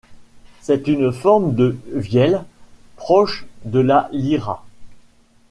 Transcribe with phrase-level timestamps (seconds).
[0.61, 2.45] C'est une forme de vièle
[2.95, 4.65] proche de la lyra.